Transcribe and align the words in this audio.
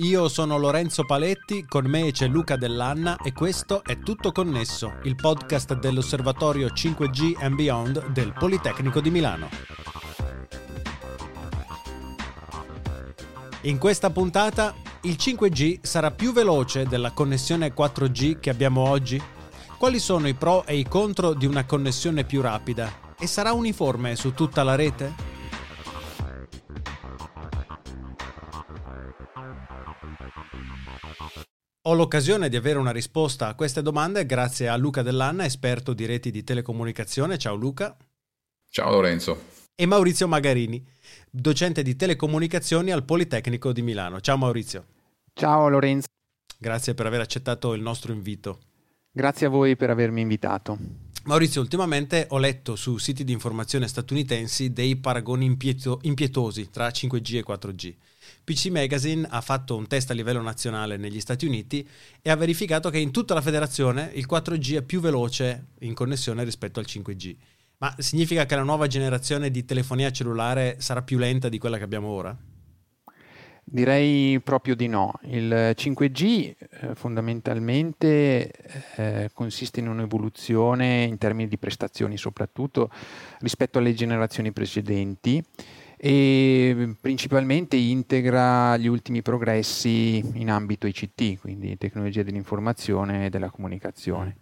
Io 0.00 0.28
sono 0.28 0.58
Lorenzo 0.58 1.06
Paletti, 1.06 1.64
con 1.64 1.86
me 1.86 2.10
c'è 2.12 2.26
Luca 2.26 2.56
Dell'Anna 2.56 3.16
e 3.16 3.32
questo 3.32 3.82
è 3.82 3.98
Tutto 3.98 4.30
Connesso, 4.30 4.98
il 5.04 5.14
podcast 5.14 5.72
dell'Osservatorio 5.78 6.66
5G 6.66 7.42
and 7.42 7.54
Beyond 7.54 8.08
del 8.08 8.34
Politecnico 8.38 9.00
di 9.00 9.10
Milano. 9.10 9.48
In 13.62 13.78
questa 13.78 14.10
puntata 14.10 14.74
il 15.04 15.16
5G 15.18 15.78
sarà 15.80 16.10
più 16.10 16.34
veloce 16.34 16.84
della 16.84 17.12
connessione 17.12 17.72
4G 17.72 18.38
che 18.38 18.50
abbiamo 18.50 18.86
oggi? 18.86 19.18
Quali 19.78 19.98
sono 19.98 20.28
i 20.28 20.34
pro 20.34 20.66
e 20.66 20.76
i 20.76 20.86
contro 20.86 21.32
di 21.32 21.46
una 21.46 21.64
connessione 21.64 22.24
più 22.24 22.42
rapida? 22.42 23.14
E 23.18 23.26
sarà 23.26 23.54
uniforme 23.54 24.14
su 24.14 24.34
tutta 24.34 24.62
la 24.62 24.74
rete? 24.74 25.25
Ho 31.88 31.94
l'occasione 31.94 32.48
di 32.48 32.56
avere 32.56 32.80
una 32.80 32.90
risposta 32.90 33.46
a 33.46 33.54
queste 33.54 33.80
domande 33.80 34.26
grazie 34.26 34.66
a 34.66 34.76
Luca 34.76 35.02
Dell'Anna, 35.02 35.44
esperto 35.44 35.92
di 35.92 36.04
reti 36.04 36.32
di 36.32 36.42
telecomunicazione. 36.42 37.38
Ciao 37.38 37.54
Luca. 37.54 37.96
Ciao 38.68 38.90
Lorenzo. 38.90 39.40
E 39.72 39.86
Maurizio 39.86 40.26
Magarini, 40.26 40.84
docente 41.30 41.84
di 41.84 41.94
telecomunicazioni 41.94 42.90
al 42.90 43.04
Politecnico 43.04 43.70
di 43.70 43.82
Milano. 43.82 44.20
Ciao 44.20 44.36
Maurizio. 44.36 44.86
Ciao 45.32 45.68
Lorenzo. 45.68 46.08
Grazie 46.58 46.94
per 46.94 47.06
aver 47.06 47.20
accettato 47.20 47.72
il 47.72 47.82
nostro 47.82 48.12
invito. 48.12 48.58
Grazie 49.12 49.46
a 49.46 49.50
voi 49.50 49.76
per 49.76 49.90
avermi 49.90 50.22
invitato. 50.22 51.05
Maurizio, 51.26 51.60
ultimamente 51.60 52.26
ho 52.30 52.38
letto 52.38 52.76
su 52.76 52.98
siti 52.98 53.24
di 53.24 53.32
informazione 53.32 53.88
statunitensi 53.88 54.72
dei 54.72 54.94
paragoni 54.94 55.44
impieto- 55.44 55.98
impietosi 56.02 56.70
tra 56.70 56.86
5G 56.86 57.38
e 57.38 57.44
4G. 57.44 57.94
PC 58.44 58.66
Magazine 58.66 59.26
ha 59.28 59.40
fatto 59.40 59.74
un 59.74 59.88
test 59.88 60.08
a 60.12 60.14
livello 60.14 60.40
nazionale 60.40 60.96
negli 60.96 61.18
Stati 61.18 61.44
Uniti 61.44 61.84
e 62.22 62.30
ha 62.30 62.36
verificato 62.36 62.90
che 62.90 62.98
in 62.98 63.10
tutta 63.10 63.34
la 63.34 63.40
federazione 63.40 64.12
il 64.14 64.28
4G 64.30 64.76
è 64.76 64.82
più 64.82 65.00
veloce 65.00 65.70
in 65.80 65.94
connessione 65.94 66.44
rispetto 66.44 66.78
al 66.78 66.86
5G. 66.88 67.34
Ma 67.78 67.92
significa 67.98 68.46
che 68.46 68.54
la 68.54 68.62
nuova 68.62 68.86
generazione 68.86 69.50
di 69.50 69.64
telefonia 69.64 70.12
cellulare 70.12 70.76
sarà 70.78 71.02
più 71.02 71.18
lenta 71.18 71.48
di 71.48 71.58
quella 71.58 71.76
che 71.76 71.84
abbiamo 71.84 72.06
ora? 72.06 72.38
Direi 73.68 74.38
proprio 74.40 74.76
di 74.76 74.86
no. 74.86 75.18
Il 75.24 75.72
5G 75.74 76.54
eh, 76.56 76.94
fondamentalmente 76.94 78.52
eh, 78.94 79.30
consiste 79.34 79.80
in 79.80 79.88
un'evoluzione 79.88 81.02
in 81.02 81.18
termini 81.18 81.48
di 81.48 81.58
prestazioni 81.58 82.16
soprattutto 82.16 82.88
rispetto 83.40 83.78
alle 83.78 83.92
generazioni 83.92 84.52
precedenti 84.52 85.42
e 85.96 86.94
principalmente 87.00 87.74
integra 87.74 88.76
gli 88.76 88.86
ultimi 88.86 89.20
progressi 89.20 90.22
in 90.34 90.48
ambito 90.48 90.86
ICT, 90.86 91.40
quindi 91.40 91.76
tecnologia 91.76 92.22
dell'informazione 92.22 93.26
e 93.26 93.30
della 93.30 93.50
comunicazione, 93.50 94.36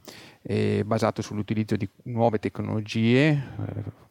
basato 0.84 1.22
sull'utilizzo 1.22 1.76
di 1.76 1.88
nuove 2.02 2.38
tecnologie 2.40 3.28
eh, 3.30 4.03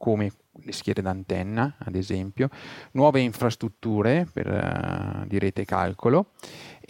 come 0.00 0.32
le 0.62 0.72
schiere 0.72 1.02
d'antenna, 1.02 1.76
ad 1.76 1.94
esempio, 1.94 2.48
nuove 2.92 3.20
infrastrutture 3.20 4.26
per, 4.32 4.46
uh, 4.46 5.26
di 5.26 5.38
rete 5.38 5.66
calcolo 5.66 6.30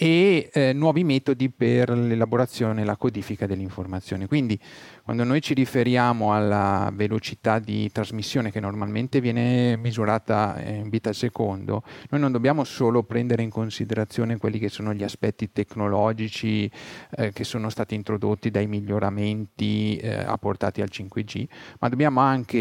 e 0.03 0.49
eh, 0.55 0.73
nuovi 0.73 1.05
metodi 1.05 1.51
per 1.51 1.91
l'elaborazione 1.91 2.81
e 2.81 2.85
la 2.87 2.97
codifica 2.97 3.45
dell'informazione. 3.45 4.27
Quindi 4.27 4.59
quando 5.05 5.25
noi 5.25 5.43
ci 5.43 5.53
riferiamo 5.53 6.33
alla 6.33 6.91
velocità 6.95 7.59
di 7.59 7.91
trasmissione 7.93 8.51
che 8.51 8.61
normalmente 8.61 9.21
viene 9.21 9.77
misurata 9.77 10.59
in 10.65 10.89
bit 10.89 11.09
al 11.09 11.15
secondo, 11.15 11.83
noi 12.09 12.19
non 12.19 12.33
dobbiamo 12.33 12.65
solo 12.65 13.03
prendere 13.03 13.43
in 13.43 13.51
considerazione 13.51 14.39
quelli 14.39 14.59
che 14.59 14.71
sono 14.71 14.95
gli 14.95 15.03
aspetti 15.03 15.53
tecnologici 15.53 16.71
eh, 17.17 17.33
che 17.33 17.45
sono 17.45 17.69
stati 17.69 17.95
introdotti 17.95 18.51
dai 18.51 18.69
miglioramenti 18.69 19.97
eh, 19.97 20.15
apportati 20.15 20.81
al 20.81 20.89
5G, 20.91 21.45
ma 21.81 21.91
dobbiamo 21.91 22.21
anche 22.21 22.59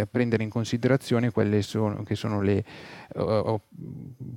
eh, 0.00 0.06
prendere 0.06 0.44
in 0.44 0.50
considerazione 0.50 1.32
quelle 1.32 1.62
sono, 1.62 2.04
che 2.04 2.14
sono 2.14 2.40
le 2.40 2.64
uh, 3.14 3.60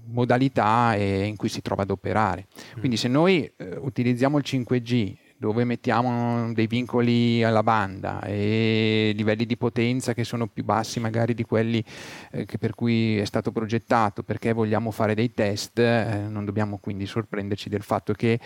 modalità 0.05 0.95
in 0.95 1.35
cui 1.35 1.49
si 1.49 1.61
trova 1.61 1.83
ad 1.83 1.91
operare. 1.91 2.30
Quindi 2.77 2.97
se 2.97 3.07
noi 3.07 3.51
uh, 3.57 3.85
utilizziamo 3.85 4.37
il 4.37 4.43
5G 4.45 5.15
dove 5.41 5.63
mettiamo 5.63 6.53
dei 6.53 6.67
vincoli 6.67 7.43
alla 7.43 7.63
banda 7.63 8.21
e 8.21 9.11
livelli 9.15 9.47
di 9.47 9.57
potenza 9.57 10.13
che 10.13 10.23
sono 10.23 10.45
più 10.45 10.63
bassi 10.63 10.99
magari 10.99 11.33
di 11.33 11.43
quelli 11.43 11.83
eh, 12.31 12.45
per 12.59 12.75
cui 12.75 13.17
è 13.17 13.25
stato 13.25 13.51
progettato 13.51 14.21
perché 14.21 14.53
vogliamo 14.53 14.91
fare 14.91 15.15
dei 15.15 15.33
test, 15.33 15.79
eh, 15.79 16.27
non 16.29 16.45
dobbiamo 16.45 16.77
quindi 16.77 17.07
sorprenderci 17.07 17.69
del 17.69 17.81
fatto 17.81 18.13
che 18.13 18.39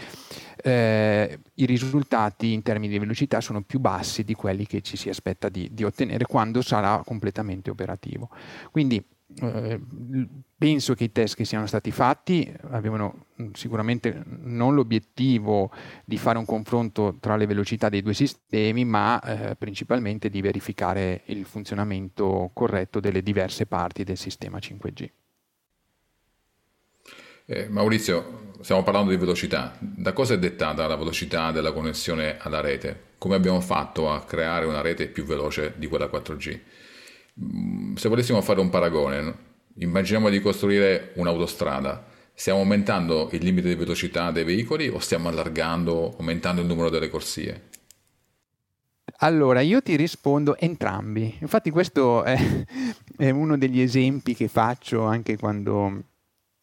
eh, 0.64 1.40
i 1.56 1.66
risultati 1.66 2.54
in 2.54 2.62
termini 2.62 2.94
di 2.94 3.00
velocità 3.00 3.42
sono 3.42 3.62
più 3.62 3.80
bassi 3.80 4.24
di 4.24 4.34
quelli 4.34 4.66
che 4.66 4.80
ci 4.80 4.96
si 4.96 5.10
aspetta 5.10 5.50
di, 5.50 5.68
di 5.74 5.84
ottenere 5.84 6.24
quando 6.26 6.62
sarà 6.62 7.02
completamente 7.06 7.70
operativo. 7.70 8.30
Quindi 8.72 9.04
eh, 9.42 9.80
penso 10.58 10.94
che 10.94 11.06
i 11.06 11.12
test 11.12 11.36
che 11.36 11.46
siano 11.46 11.68
stati 11.68 11.92
fatti 11.92 12.52
avevano 12.70 13.26
mm, 13.42 13.52
sicuramente 13.54 14.24
non 14.26 14.74
l'obiettivo 14.74 15.72
di 16.06 16.18
fare 16.18 16.38
un 16.38 16.46
confronto 16.46 17.18
tra 17.20 17.36
le 17.36 17.46
velocità 17.46 17.90
dei 17.90 18.02
due 18.02 18.14
sistemi, 18.14 18.86
ma 18.86 19.22
eh, 19.22 19.56
principalmente 19.56 20.30
di 20.30 20.42
verificare 20.42 21.24
il 21.26 21.46
funzionamento 21.46 22.52
corretto 22.54 23.00
delle 23.00 23.22
diverse 23.22 23.66
parti 23.66 24.04
del 24.04 24.18
sistema 24.18 24.58
5G. 24.58 25.10
Eh, 27.48 27.68
Maurizio, 27.70 28.54
stiamo 28.62 28.82
parlando 28.82 29.12
di 29.12 29.18
velocità. 29.18 29.78
Da 29.80 30.14
cosa 30.14 30.34
è 30.34 30.40
dettata 30.40 30.88
la 30.88 30.96
velocità 30.96 31.52
della 31.52 31.74
connessione 31.74 32.38
alla 32.40 32.62
rete? 32.62 33.14
Come 33.18 33.36
abbiamo 33.36 33.62
fatto 33.62 34.10
a 34.12 34.24
creare 34.24 34.66
una 34.66 34.82
rete 34.82 35.08
più 35.08 35.26
veloce 35.26 35.74
di 35.76 35.88
quella 35.88 36.08
4G? 36.08 36.60
Mm, 37.42 37.96
se 37.96 38.08
volessimo 38.08 38.42
fare 38.42 38.60
un 38.60 38.70
paragone, 38.70 39.36
immaginiamo 39.78 40.30
di 40.30 40.40
costruire 40.40 41.12
un'autostrada. 41.16 42.06
Stiamo 42.34 42.60
aumentando 42.60 43.30
il 43.32 43.44
limite 43.44 43.70
di 43.70 43.76
velocità 43.76 44.32
dei 44.32 44.44
veicoli 44.44 44.88
o 44.88 45.00
stiamo 45.00 45.30
allargando, 45.30 46.16
aumentando 46.18 46.62
il 46.62 46.68
numero 46.68 46.90
delle 46.90 47.10
corsie? 47.10 47.70
Allora, 49.20 49.62
io 49.62 49.82
ti 49.82 49.96
rispondo 49.96 50.58
entrambi. 50.58 51.38
Infatti 51.40 51.70
questo 51.70 52.24
è, 52.24 52.38
è 53.18 53.30
uno 53.30 53.58
degli 53.58 53.80
esempi 53.80 54.36
che 54.36 54.48
faccio 54.48 55.04
anche 55.04 55.38
quando 55.38 56.04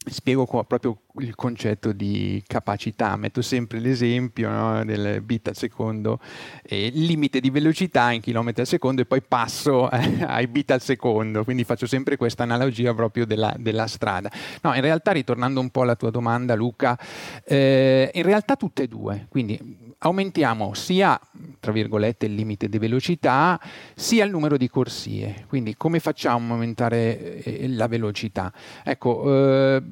spiego 0.04 0.46
proprio 0.46 0.98
il 1.18 1.34
concetto 1.34 1.92
di 1.92 2.42
capacità, 2.46 3.16
metto 3.16 3.42
sempre 3.42 3.78
l'esempio 3.78 4.50
no, 4.50 4.84
del 4.84 5.20
bit 5.22 5.48
al 5.48 5.56
secondo, 5.56 6.18
eh, 6.62 6.90
limite 6.92 7.40
di 7.40 7.50
velocità 7.50 8.10
in 8.10 8.20
chilometri 8.20 8.62
al 8.62 8.66
secondo 8.66 9.02
e 9.02 9.04
poi 9.04 9.22
passo 9.22 9.90
eh, 9.90 10.24
ai 10.26 10.46
bit 10.46 10.70
al 10.72 10.80
secondo, 10.80 11.44
quindi 11.44 11.64
faccio 11.64 11.86
sempre 11.86 12.16
questa 12.16 12.42
analogia 12.42 12.94
proprio 12.94 13.26
della, 13.26 13.54
della, 13.58 13.86
strada. 13.86 14.30
No, 14.62 14.74
in 14.74 14.80
realtà 14.80 15.12
ritornando 15.12 15.60
un 15.60 15.70
po' 15.70 15.82
alla 15.82 15.96
tua 15.96 16.10
domanda 16.10 16.54
Luca, 16.54 16.98
eh, 17.44 18.10
in 18.12 18.22
realtà 18.22 18.56
tutte 18.56 18.84
e 18.84 18.88
due, 18.88 19.26
quindi 19.28 19.91
aumentiamo 20.04 20.74
sia 20.74 21.18
il 21.60 22.34
limite 22.34 22.68
di 22.68 22.78
velocità 22.78 23.60
sia 23.94 24.24
il 24.24 24.30
numero 24.30 24.56
di 24.56 24.68
corsie, 24.68 25.44
quindi 25.48 25.76
come 25.76 26.00
facciamo 26.00 26.52
a 26.52 26.54
aumentare 26.54 27.42
eh, 27.42 27.68
la 27.68 27.86
velocità? 27.86 28.52
Ecco, 28.84 29.76
eh, 29.76 29.82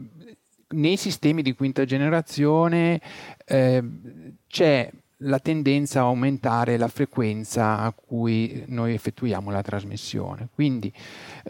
nei 0.71 0.97
sistemi 0.97 1.43
di 1.43 1.55
quinta 1.55 1.85
generazione 1.85 3.01
eh, 3.45 3.83
c'è 4.47 4.91
la 5.25 5.39
tendenza 5.39 6.01
a 6.01 6.05
aumentare 6.05 6.77
la 6.77 6.89
frequenza 6.89 7.79
a 7.79 7.93
cui 7.93 8.65
noi 8.69 8.95
effettuiamo 8.95 9.51
la 9.51 9.63
trasmissione. 9.63 10.49
Quindi 10.55 10.93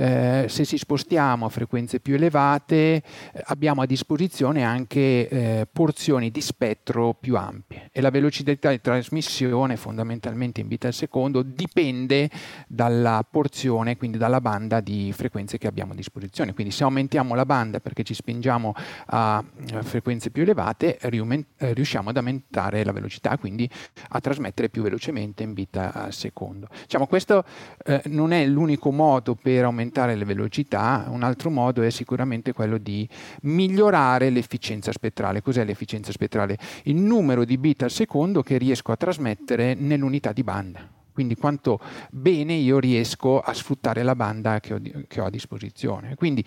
eh, 0.00 0.46
se 0.48 0.64
ci 0.64 0.78
spostiamo 0.78 1.44
a 1.44 1.50
frequenze 1.50 2.00
più 2.00 2.14
elevate 2.14 2.72
eh, 2.72 3.02
abbiamo 3.44 3.82
a 3.82 3.86
disposizione 3.86 4.64
anche 4.64 5.28
eh, 5.28 5.66
porzioni 5.70 6.30
di 6.30 6.40
spettro 6.40 7.12
più 7.12 7.36
ampie 7.36 7.90
e 7.92 8.00
la 8.00 8.08
velocità 8.08 8.70
di 8.70 8.80
trasmissione 8.80 9.76
fondamentalmente 9.76 10.62
in 10.62 10.68
bit 10.68 10.86
al 10.86 10.94
secondo 10.94 11.42
dipende 11.42 12.30
dalla 12.66 13.22
porzione, 13.30 13.98
quindi 13.98 14.16
dalla 14.16 14.40
banda 14.40 14.80
di 14.80 15.12
frequenze 15.12 15.58
che 15.58 15.66
abbiamo 15.66 15.92
a 15.92 15.96
disposizione. 15.96 16.54
Quindi 16.54 16.72
se 16.72 16.84
aumentiamo 16.84 17.34
la 17.34 17.44
banda 17.44 17.80
perché 17.80 18.02
ci 18.02 18.14
spingiamo 18.14 18.72
a 19.06 19.44
frequenze 19.82 20.30
più 20.30 20.42
elevate 20.42 20.98
eh, 20.98 21.74
riusciamo 21.74 22.08
ad 22.08 22.16
aumentare 22.16 22.84
la 22.84 22.92
velocità, 22.92 23.36
quindi 23.36 23.68
a 24.08 24.20
trasmettere 24.20 24.70
più 24.70 24.82
velocemente 24.82 25.42
in 25.42 25.52
bit 25.52 25.76
al 25.76 26.14
secondo. 26.14 26.68
Diciamo, 26.84 27.06
questo 27.06 27.44
eh, 27.84 28.00
non 28.06 28.32
è 28.32 28.46
l'unico 28.46 28.90
modo 28.90 29.34
per 29.34 29.64
aumentare 29.64 29.88
le 29.92 30.24
velocità, 30.24 31.06
un 31.08 31.22
altro 31.22 31.50
modo 31.50 31.82
è 31.82 31.90
sicuramente 31.90 32.52
quello 32.52 32.78
di 32.78 33.08
migliorare 33.42 34.30
l'efficienza 34.30 34.92
spettrale. 34.92 35.42
Cos'è 35.42 35.64
l'efficienza 35.64 36.12
spettrale? 36.12 36.58
Il 36.84 36.96
numero 36.96 37.44
di 37.44 37.58
bit 37.58 37.82
al 37.82 37.90
secondo 37.90 38.42
che 38.42 38.56
riesco 38.56 38.92
a 38.92 38.96
trasmettere 38.96 39.74
nell'unità 39.74 40.32
di 40.32 40.42
banda. 40.42 40.98
quindi 41.12 41.34
quanto 41.34 41.78
bene 42.10 42.54
io 42.54 42.78
riesco 42.78 43.40
a 43.40 43.52
sfruttare 43.52 44.02
la 44.02 44.14
banda 44.14 44.58
che 44.58 44.72
ho, 44.72 44.80
che 45.06 45.20
ho 45.20 45.26
a 45.26 45.30
disposizione. 45.30 46.14
Quindi 46.14 46.42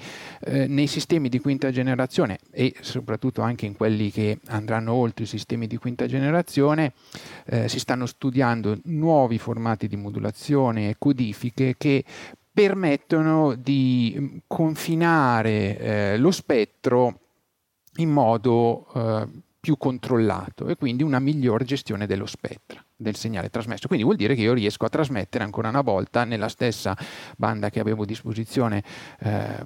eh, 0.46 0.66
nei 0.66 0.88
sistemi 0.88 1.30
di 1.30 1.40
quinta 1.40 1.70
generazione 1.70 2.40
e 2.50 2.74
soprattutto 2.80 3.42
anche 3.44 3.68
in 3.68 3.76
quelli 3.76 4.10
che 4.10 4.40
andranno 4.48 4.94
oltre 4.94 5.26
i 5.26 5.28
sistemi 5.28 5.68
di 5.68 5.78
quinta 5.78 6.08
generazione 6.08 6.94
eh, 7.46 7.70
si 7.70 7.78
stanno 7.78 8.08
studiando 8.08 8.80
nuovi 8.86 9.38
formati 9.38 9.88
di 9.88 9.96
modulazione 9.96 10.90
e 10.90 10.96
codifiche 10.98 11.76
che 11.78 12.04
permettono 12.54 13.56
di 13.56 14.16
mm, 14.18 14.38
confinare 14.46 15.78
eh, 15.78 16.18
lo 16.18 16.32
spettro 16.32 17.20
in 17.98 18.10
modo 18.10 18.88
eh, 18.94 19.28
più 19.60 19.78
controllato 19.78 20.68
e 20.68 20.76
quindi 20.76 21.04
una 21.04 21.20
miglior 21.20 21.64
gestione 21.64 22.06
dello 22.06 22.26
spettro 22.26 22.84
del 22.96 23.16
segnale 23.16 23.50
trasmesso. 23.50 23.88
Quindi 23.88 24.06
vuol 24.06 24.18
dire 24.18 24.36
che 24.36 24.42
io 24.42 24.54
riesco 24.54 24.86
a 24.86 24.90
trasmettere 24.90 25.44
ancora 25.44 25.70
una 25.70 25.82
volta 25.82 26.26
nella 26.26 26.50
stessa 26.50 26.96
banda 27.38 27.70
che 27.70 27.80
avevo 27.80 28.04
a 28.04 28.06
disposizione 28.06 28.84
eh, 29.20 29.64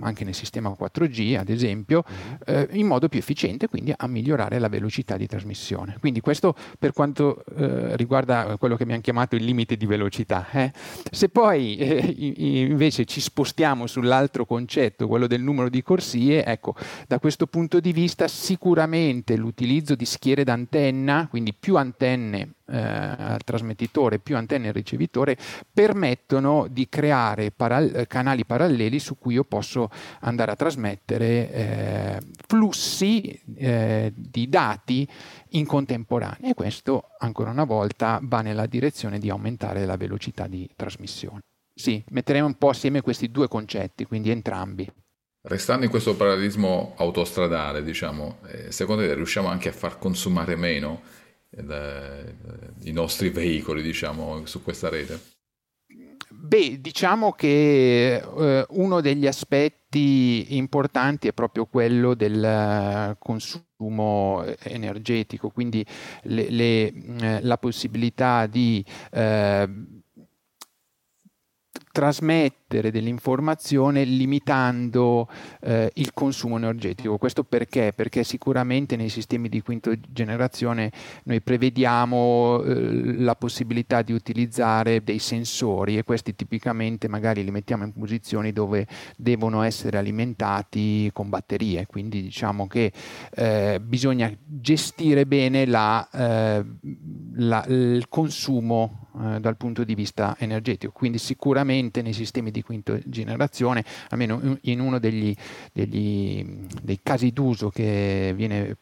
anche 0.00 0.24
nel 0.24 0.34
sistema 0.34 0.74
4G 0.78 1.38
ad 1.38 1.48
esempio, 1.48 2.04
mm-hmm. 2.04 2.34
eh, 2.46 2.68
in 2.72 2.86
modo 2.86 3.08
più 3.08 3.18
efficiente, 3.18 3.68
quindi 3.68 3.92
a 3.94 4.06
migliorare 4.06 4.58
la 4.58 4.68
velocità 4.68 5.16
di 5.16 5.26
trasmissione. 5.26 5.96
Quindi 6.00 6.20
questo 6.20 6.54
per 6.78 6.92
quanto 6.92 7.44
eh, 7.56 7.96
riguarda 7.96 8.56
quello 8.58 8.76
che 8.76 8.82
abbiamo 8.82 9.00
chiamato 9.00 9.36
il 9.36 9.44
limite 9.44 9.76
di 9.76 9.86
velocità. 9.86 10.46
Eh. 10.52 10.72
Se 11.10 11.28
poi 11.28 11.76
eh, 11.76 12.14
invece 12.66 13.04
ci 13.04 13.20
spostiamo 13.20 13.86
sull'altro 13.86 14.44
concetto, 14.44 15.06
quello 15.06 15.26
del 15.26 15.42
numero 15.42 15.68
di 15.68 15.82
corsie, 15.82 16.44
ecco, 16.44 16.74
da 17.06 17.18
questo 17.18 17.46
punto 17.46 17.80
di 17.80 17.92
vista 17.92 18.28
sicuramente 18.28 19.36
l'utilizzo 19.36 19.94
di 19.94 20.04
schiere 20.04 20.44
d'antenna, 20.44 21.26
quindi 21.28 21.54
più 21.54 21.76
antenne 21.76 22.54
eh, 22.66 22.78
al 22.78 23.42
trasmettitore 23.44 24.18
più 24.18 24.36
antenne 24.36 24.68
al 24.68 24.74
ricevitore 24.74 25.36
permettono 25.72 26.66
di 26.70 26.88
creare 26.88 27.50
paral- 27.50 28.06
canali 28.08 28.44
paralleli 28.44 28.98
su 28.98 29.18
cui 29.18 29.34
io 29.34 29.44
posso 29.44 29.90
andare 30.20 30.52
a 30.52 30.56
trasmettere 30.56 31.52
eh, 31.52 32.20
flussi 32.46 33.40
eh, 33.56 34.12
di 34.14 34.48
dati 34.48 35.06
in 35.50 35.66
contemporanea 35.66 36.50
e 36.50 36.54
questo 36.54 37.10
ancora 37.18 37.50
una 37.50 37.64
volta 37.64 38.18
va 38.22 38.40
nella 38.40 38.66
direzione 38.66 39.18
di 39.18 39.30
aumentare 39.30 39.84
la 39.84 39.96
velocità 39.96 40.46
di 40.46 40.68
trasmissione. 40.74 41.40
Sì, 41.74 42.02
metteremo 42.10 42.46
un 42.46 42.54
po' 42.54 42.68
assieme 42.68 43.00
questi 43.00 43.30
due 43.30 43.48
concetti, 43.48 44.04
quindi 44.04 44.30
entrambi. 44.30 44.90
Restando 45.46 45.84
in 45.84 45.90
questo 45.90 46.16
parallelismo 46.16 46.94
autostradale, 46.96 47.82
diciamo, 47.82 48.38
eh, 48.46 48.72
secondo 48.72 49.02
te 49.02 49.12
riusciamo 49.12 49.48
anche 49.48 49.68
a 49.68 49.72
far 49.72 49.98
consumare 49.98 50.56
meno 50.56 51.02
i 51.58 52.92
nostri 52.92 53.30
veicoli, 53.30 53.82
diciamo, 53.82 54.44
su 54.46 54.62
questa 54.62 54.88
rete? 54.88 55.32
Beh, 56.28 56.80
diciamo 56.80 57.32
che 57.32 58.16
eh, 58.16 58.66
uno 58.70 59.00
degli 59.00 59.26
aspetti 59.26 60.56
importanti 60.56 61.28
è 61.28 61.32
proprio 61.32 61.66
quello 61.66 62.14
del 62.14 63.16
consumo 63.18 64.44
energetico, 64.60 65.50
quindi 65.50 65.84
le, 66.22 66.50
le, 66.50 66.92
eh, 67.20 67.40
la 67.42 67.56
possibilità 67.56 68.46
di 68.46 68.84
eh, 69.12 69.68
trasmettere 71.92 72.63
dell'informazione 72.80 74.04
limitando 74.04 75.28
eh, 75.60 75.90
il 75.94 76.12
consumo 76.12 76.56
energetico. 76.56 77.18
Questo 77.18 77.44
perché? 77.44 77.92
Perché 77.94 78.24
sicuramente 78.24 78.96
nei 78.96 79.08
sistemi 79.08 79.48
di 79.48 79.60
quinta 79.62 79.92
generazione 80.08 80.90
noi 81.24 81.40
prevediamo 81.40 82.62
eh, 82.62 83.14
la 83.18 83.34
possibilità 83.34 84.02
di 84.02 84.12
utilizzare 84.12 85.02
dei 85.02 85.18
sensori 85.18 85.98
e 85.98 86.04
questi 86.04 86.34
tipicamente 86.34 87.08
magari 87.08 87.44
li 87.44 87.50
mettiamo 87.50 87.84
in 87.84 87.92
posizioni 87.92 88.52
dove 88.52 88.86
devono 89.16 89.62
essere 89.62 89.98
alimentati 89.98 91.10
con 91.12 91.28
batterie, 91.28 91.86
quindi 91.86 92.22
diciamo 92.22 92.66
che 92.66 92.92
eh, 93.34 93.80
bisogna 93.82 94.32
gestire 94.44 95.26
bene 95.26 95.66
la, 95.66 96.08
eh, 96.10 96.64
la, 97.36 97.64
il 97.68 98.06
consumo 98.08 99.08
eh, 99.20 99.38
dal 99.38 99.56
punto 99.56 99.84
di 99.84 99.94
vista 99.94 100.34
energetico. 100.38 100.92
Quindi 100.92 101.18
sicuramente 101.18 102.02
nei 102.02 102.12
sistemi 102.12 102.50
di 102.50 102.62
quinta 102.64 102.98
generazione, 103.04 103.84
almeno 104.08 104.58
in 104.62 104.80
uno 104.80 104.98
degli, 104.98 105.34
degli, 105.72 106.44
dei 106.82 107.00
casi 107.02 107.30
d'uso 107.30 107.70
che 107.70 108.32
viene, 108.34 108.78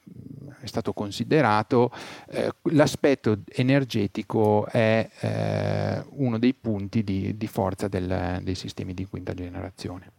è 0.61 0.67
stato 0.67 0.93
considerato, 0.93 1.91
eh, 2.31 2.53
l'aspetto 2.71 3.41
energetico 3.49 4.67
è 4.67 5.09
eh, 5.21 6.05
uno 6.11 6.39
dei 6.39 6.55
punti 6.55 7.03
di, 7.03 7.37
di 7.37 7.47
forza 7.47 7.89
del, 7.89 8.41
dei 8.43 8.55
sistemi 8.55 8.95
di 8.95 9.05
quinta 9.07 9.35
generazione. 9.35 10.13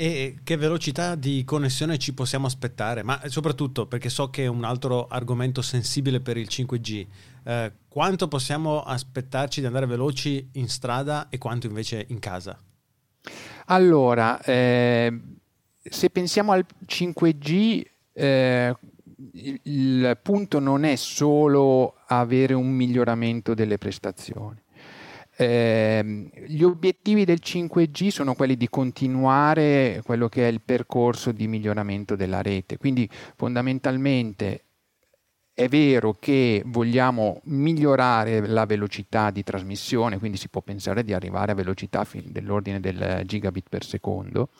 E 0.00 0.38
che 0.44 0.56
velocità 0.56 1.16
di 1.16 1.42
connessione 1.42 1.98
ci 1.98 2.14
possiamo 2.14 2.46
aspettare? 2.46 3.02
Ma 3.02 3.20
soprattutto 3.24 3.88
perché 3.88 4.08
so 4.08 4.30
che 4.30 4.44
è 4.44 4.46
un 4.46 4.62
altro 4.62 5.08
argomento 5.08 5.60
sensibile 5.60 6.20
per 6.20 6.36
il 6.36 6.46
5G. 6.48 7.06
Eh, 7.42 7.72
quanto 7.88 8.28
possiamo 8.28 8.82
aspettarci 8.82 9.58
di 9.58 9.66
andare 9.66 9.86
veloci 9.86 10.50
in 10.52 10.68
strada 10.68 11.28
e 11.30 11.38
quanto 11.38 11.66
invece 11.66 12.04
in 12.10 12.20
casa? 12.20 12.56
Allora, 13.66 14.40
eh, 14.42 15.12
se 15.82 16.10
pensiamo 16.10 16.52
al 16.52 16.64
5G, 16.86 17.82
eh, 18.12 18.76
il, 19.62 20.18
punto 20.22 20.58
non 20.58 20.84
è 20.84 20.96
solo 20.96 21.96
avere 22.06 22.54
un 22.54 22.70
miglioramento 22.70 23.54
delle 23.54 23.78
prestazioni. 23.78 24.60
Eh, 25.40 26.30
gli 26.46 26.62
obiettivi 26.62 27.24
del 27.24 27.38
5G 27.40 28.08
sono 28.08 28.34
quelli 28.34 28.56
di 28.56 28.68
continuare 28.68 30.02
quello 30.04 30.28
che 30.28 30.48
è 30.48 30.50
il 30.50 30.60
percorso 30.60 31.30
di 31.30 31.46
miglioramento 31.46 32.16
della 32.16 32.42
rete, 32.42 32.76
quindi 32.76 33.08
fondamentalmente 33.36 34.64
è 35.58 35.66
vero 35.66 36.14
che 36.20 36.62
vogliamo 36.66 37.40
migliorare 37.46 38.46
la 38.46 38.64
velocità 38.64 39.32
di 39.32 39.42
trasmissione, 39.42 40.20
quindi 40.20 40.36
si 40.36 40.48
può 40.48 40.60
pensare 40.60 41.02
di 41.02 41.12
arrivare 41.12 41.50
a 41.50 41.56
velocità 41.56 42.06
dell'ordine 42.12 42.78
del 42.78 43.22
gigabit 43.24 43.66
per 43.68 43.82
secondo, 43.82 44.50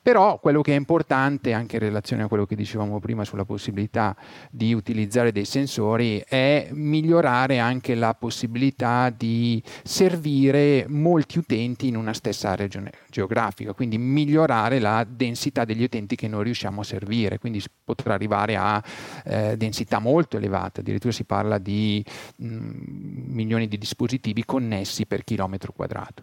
però 0.00 0.38
quello 0.38 0.60
che 0.62 0.72
è 0.72 0.76
importante, 0.76 1.52
anche 1.52 1.76
in 1.76 1.82
relazione 1.82 2.22
a 2.22 2.28
quello 2.28 2.46
che 2.46 2.54
dicevamo 2.54 3.00
prima 3.00 3.24
sulla 3.24 3.44
possibilità 3.44 4.16
di 4.50 4.72
utilizzare 4.72 5.32
dei 5.32 5.44
sensori, 5.44 6.22
è 6.26 6.68
migliorare 6.72 7.58
anche 7.58 7.94
la 7.94 8.14
possibilità 8.14 9.10
di 9.10 9.62
servire 9.82 10.86
molti 10.88 11.38
utenti 11.38 11.88
in 11.88 11.96
una 11.96 12.12
stessa 12.12 12.50
area 12.50 12.68
geografica, 13.08 13.72
quindi 13.72 13.98
migliorare 13.98 14.78
la 14.78 15.04
densità 15.08 15.64
degli 15.64 15.82
utenti 15.82 16.16
che 16.16 16.28
noi 16.28 16.44
riusciamo 16.44 16.80
a 16.80 16.84
servire, 16.84 17.38
quindi 17.38 17.60
si 17.60 17.68
potrà 17.84 18.14
arrivare 18.14 18.56
a 18.56 18.82
eh, 19.24 19.56
densità 19.56 19.98
molto 19.98 20.36
elevate, 20.36 20.80
addirittura 20.80 21.12
si 21.12 21.24
parla 21.24 21.58
di 21.58 22.04
mh, 22.36 22.46
mm, 22.46 23.34
milioni 23.34 23.68
di 23.68 23.78
dispositivi 23.78 24.44
connessi 24.44 25.06
per 25.06 25.24
chilometro 25.24 25.72
quadrato. 25.72 26.22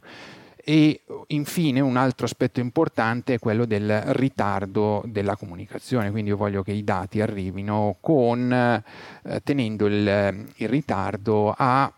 E 0.69 1.01
infine 1.29 1.79
un 1.79 1.97
altro 1.97 2.27
aspetto 2.27 2.59
importante 2.59 3.33
è 3.33 3.39
quello 3.39 3.65
del 3.65 4.03
ritardo 4.13 5.01
della 5.07 5.35
comunicazione, 5.35 6.11
quindi 6.11 6.29
io 6.29 6.37
voglio 6.37 6.61
che 6.61 6.73
i 6.73 6.83
dati 6.83 7.21
arrivino 7.21 7.97
con, 7.99 8.53
eh, 8.53 9.41
tenendo 9.43 9.87
il, 9.87 10.47
il 10.57 10.69
ritardo 10.69 11.55
a 11.57 11.91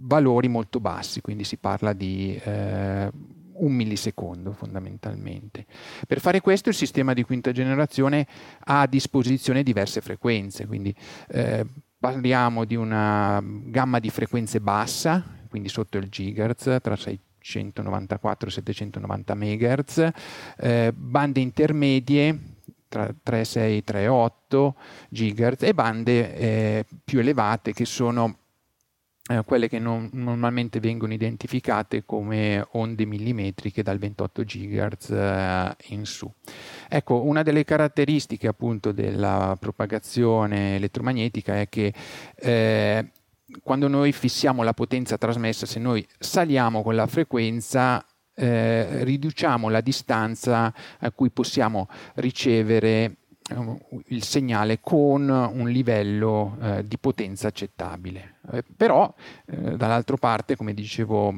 valori 0.00 0.48
molto 0.48 0.80
bassi, 0.80 1.20
quindi 1.20 1.44
si 1.44 1.58
parla 1.58 1.92
di 1.92 2.36
eh, 2.42 3.08
un 3.52 3.72
millisecondo 3.72 4.50
fondamentalmente. 4.50 5.64
Per 6.08 6.18
fare 6.18 6.40
questo 6.40 6.70
il 6.70 6.74
sistema 6.74 7.12
di 7.12 7.22
quinta 7.22 7.52
generazione 7.52 8.26
ha 8.64 8.80
a 8.80 8.88
disposizione 8.88 9.62
diverse 9.62 10.00
frequenze, 10.00 10.66
quindi 10.66 10.92
eh, 11.28 11.64
parliamo 12.00 12.64
di 12.64 12.74
una 12.74 13.40
gamma 13.44 14.00
di 14.00 14.10
frequenze 14.10 14.60
bassa, 14.60 15.38
quindi 15.52 15.68
sotto 15.68 15.98
il 15.98 16.08
gigahertz, 16.08 16.78
tra 16.80 16.96
694 16.96 18.48
e 18.48 18.52
790 18.52 19.34
MHz, 19.34 20.08
eh, 20.56 20.94
bande 20.96 21.40
intermedie 21.40 22.38
tra 22.88 23.04
3,6 23.04 23.58
e 23.58 23.84
3,8 23.86 24.72
GHz 25.10 25.62
e 25.64 25.74
bande 25.74 26.34
eh, 26.34 26.86
più 27.04 27.20
elevate 27.20 27.74
che 27.74 27.84
sono 27.84 28.38
eh, 29.28 29.42
quelle 29.44 29.68
che 29.68 29.78
non, 29.78 30.08
normalmente 30.14 30.80
vengono 30.80 31.12
identificate 31.12 32.04
come 32.06 32.66
onde 32.72 33.04
millimetriche 33.04 33.82
dal 33.82 33.98
28 33.98 34.42
GHz 34.42 35.10
eh, 35.10 35.76
in 35.88 36.06
su. 36.06 36.32
Ecco, 36.88 37.22
una 37.24 37.42
delle 37.42 37.64
caratteristiche 37.64 38.48
appunto 38.48 38.90
della 38.92 39.54
propagazione 39.60 40.76
elettromagnetica 40.76 41.60
è 41.60 41.68
che 41.68 41.92
eh, 42.36 43.10
quando 43.62 43.88
noi 43.88 44.12
fissiamo 44.12 44.62
la 44.62 44.72
potenza 44.72 45.18
trasmessa, 45.18 45.66
se 45.66 45.78
noi 45.78 46.06
saliamo 46.18 46.82
con 46.82 46.94
la 46.94 47.06
frequenza, 47.06 48.04
eh, 48.34 49.04
riduciamo 49.04 49.68
la 49.68 49.80
distanza 49.80 50.72
a 50.98 51.10
cui 51.10 51.30
possiamo 51.30 51.88
ricevere 52.14 53.16
eh, 53.48 53.78
il 54.08 54.22
segnale 54.22 54.80
con 54.80 55.28
un 55.28 55.68
livello 55.68 56.56
eh, 56.60 56.86
di 56.86 56.96
potenza 56.98 57.48
accettabile. 57.48 58.36
Eh, 58.52 58.64
però 58.76 59.12
eh, 59.46 59.76
dall'altra 59.76 60.16
parte, 60.16 60.56
come 60.56 60.74
dicevo 60.74 61.34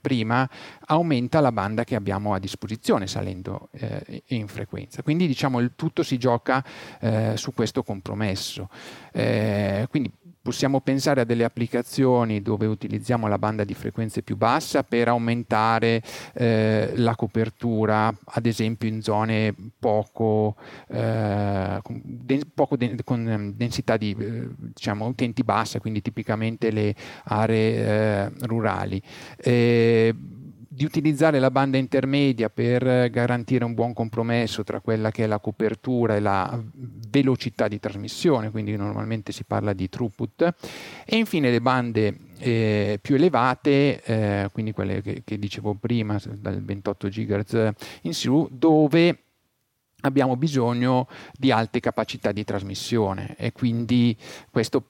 prima, 0.00 0.48
aumenta 0.86 1.40
la 1.40 1.52
banda 1.52 1.84
che 1.84 1.94
abbiamo 1.94 2.34
a 2.34 2.38
disposizione 2.38 3.06
salendo 3.06 3.68
eh, 3.72 4.22
in 4.28 4.48
frequenza. 4.48 5.02
Quindi 5.02 5.26
diciamo 5.26 5.60
il 5.60 5.72
tutto 5.76 6.02
si 6.02 6.18
gioca 6.18 6.64
eh, 7.00 7.34
su 7.36 7.54
questo 7.54 7.82
compromesso. 7.82 8.68
Quindi 9.12 10.12
possiamo 10.46 10.80
pensare 10.80 11.22
a 11.22 11.24
delle 11.24 11.42
applicazioni 11.42 12.40
dove 12.40 12.66
utilizziamo 12.66 13.26
la 13.26 13.36
banda 13.36 13.64
di 13.64 13.74
frequenze 13.74 14.22
più 14.22 14.36
bassa 14.36 14.84
per 14.84 15.08
aumentare 15.08 16.00
eh, 16.34 16.92
la 16.94 17.16
copertura, 17.16 18.16
ad 18.26 18.46
esempio 18.46 18.88
in 18.88 19.02
zone 19.02 19.52
poco, 19.76 20.54
eh, 20.86 21.80
con, 21.82 22.00
poco 22.54 22.76
de- 22.76 22.96
con 23.02 23.54
densità 23.56 23.96
di 23.96 24.14
eh, 24.16 24.48
diciamo, 24.56 25.06
utenti 25.06 25.42
bassa, 25.42 25.80
quindi 25.80 26.00
tipicamente 26.00 26.70
le 26.70 26.94
aree 27.24 27.74
eh, 27.74 28.32
rurali. 28.42 29.02
Eh, 29.38 30.14
di 30.76 30.84
utilizzare 30.84 31.38
la 31.38 31.50
banda 31.50 31.78
intermedia 31.78 32.50
per 32.50 33.08
garantire 33.08 33.64
un 33.64 33.72
buon 33.72 33.94
compromesso 33.94 34.62
tra 34.62 34.80
quella 34.80 35.10
che 35.10 35.24
è 35.24 35.26
la 35.26 35.38
copertura 35.38 36.16
e 36.16 36.20
la 36.20 36.62
velocità 37.08 37.66
di 37.66 37.80
trasmissione, 37.80 38.50
quindi 38.50 38.76
normalmente 38.76 39.32
si 39.32 39.44
parla 39.44 39.72
di 39.72 39.88
throughput, 39.88 40.54
e 41.06 41.16
infine 41.16 41.50
le 41.50 41.62
bande 41.62 42.18
eh, 42.40 42.98
più 43.00 43.14
elevate, 43.14 44.02
eh, 44.02 44.48
quindi 44.52 44.72
quelle 44.72 45.00
che, 45.00 45.22
che, 45.24 45.38
dicevo 45.38 45.72
prima, 45.80 46.20
dal 46.38 46.62
28 46.62 47.08
GHz 47.08 47.70
in 48.02 48.12
su, 48.12 48.46
dove 48.52 49.25
abbiamo 50.06 50.36
bisogno 50.36 51.08
di 51.36 51.50
alte 51.50 51.80
capacità 51.80 52.32
di 52.32 52.44
trasmissione 52.44 53.34
e 53.36 53.52
quindi 53.52 54.16
questo 54.50 54.84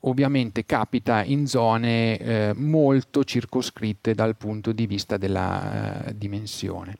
ovviamente 0.00 0.64
capita 0.66 1.22
in 1.22 1.46
zone 1.46 2.18
eh, 2.18 2.52
molto 2.54 3.22
circoscritte 3.24 4.14
dal 4.14 4.36
punto 4.36 4.72
di 4.72 4.86
vista 4.86 5.16
della 5.16 6.06
eh, 6.06 6.16
dimensione. 6.16 6.96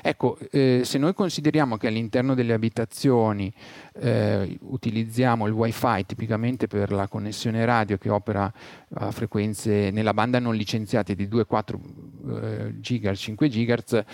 Ecco, 0.00 0.38
eh, 0.50 0.82
se 0.84 0.98
noi 0.98 1.12
consideriamo 1.12 1.76
che 1.76 1.88
all'interno 1.88 2.34
delle 2.34 2.52
abitazioni 2.52 3.52
eh, 3.94 4.58
utilizziamo 4.60 5.46
il 5.46 5.52
wifi 5.52 6.06
tipicamente 6.06 6.68
per 6.68 6.92
la 6.92 7.08
connessione 7.08 7.64
radio 7.64 7.98
che 7.98 8.08
opera 8.08 8.52
a 8.94 9.10
frequenze 9.10 9.90
nella 9.90 10.14
banda 10.14 10.38
non 10.38 10.54
licenziate 10.54 11.14
di 11.14 11.26
2,4 11.26 12.80
GHz, 12.80 13.18
5 13.18 13.48
GHz, 13.48 14.04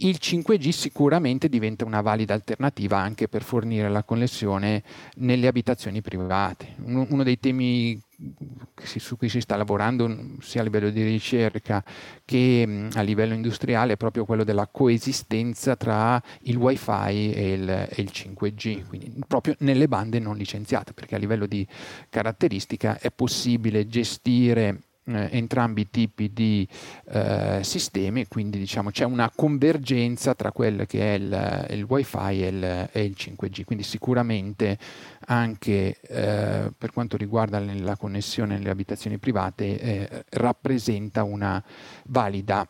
il 0.00 0.18
5G 0.20 0.70
sicuramente 0.70 1.48
diventa 1.48 1.84
una 1.84 2.00
valida 2.00 2.34
alternativa 2.34 2.98
anche 2.98 3.28
per 3.28 3.42
fornire 3.42 3.88
la 3.88 4.02
connessione 4.02 4.82
nelle 5.16 5.46
abitazioni 5.46 6.00
private. 6.00 6.74
Uno, 6.84 7.22
dei 7.22 7.38
temi 7.38 8.00
su 8.82 9.16
cui 9.16 9.28
si 9.28 9.40
sta 9.40 9.56
lavorando 9.56 10.36
sia 10.40 10.60
a 10.60 10.64
livello 10.64 10.90
di 10.90 11.02
ricerca 11.02 11.82
che 12.24 12.88
a 12.92 13.00
livello 13.00 13.34
industriale 13.34 13.94
è 13.94 13.96
proprio 13.96 14.24
quello 14.24 14.44
della 14.44 14.68
coesistenza 14.70 15.76
tra 15.76 16.22
il 16.42 16.56
wifi 16.56 17.32
e 17.32 17.52
il, 17.52 17.68
e 17.68 18.02
il 18.02 18.10
5G, 18.12 18.86
quindi 18.86 19.12
proprio 19.26 19.54
nelle 19.60 19.88
bande 19.88 20.18
non 20.18 20.36
licenziate, 20.36 20.92
perché 20.92 21.14
a 21.14 21.18
livello 21.18 21.46
di 21.46 21.66
caratteristica 22.08 22.98
è 22.98 23.10
possibile 23.10 23.86
gestire 23.86 24.80
eh, 25.14 25.28
entrambi 25.32 25.82
i 25.82 25.90
tipi 25.90 26.32
di 26.32 26.66
eh, 27.08 27.60
sistemi, 27.62 28.26
quindi 28.28 28.58
diciamo 28.58 28.90
c'è 28.90 29.04
una 29.04 29.30
convergenza 29.34 30.34
tra 30.34 30.52
quello 30.52 30.84
che 30.84 31.14
è 31.14 31.18
il, 31.18 31.66
il 31.70 31.82
wifi 31.84 32.42
e 32.42 32.46
il, 32.48 32.88
e 32.92 33.04
il, 33.04 33.14
5G, 33.16 33.64
quindi 33.64 33.84
sicuramente 33.84 34.78
anche 35.26 36.00
eh, 36.00 36.72
per 36.76 36.92
quanto 36.92 37.16
riguarda 37.16 37.58
la 37.60 37.96
connessione 37.96 38.56
nelle 38.56 38.70
abitazioni 38.70 39.18
private 39.18 39.80
eh, 39.80 40.24
rappresenta 40.30 41.22
una 41.22 41.62
valida 42.06 42.66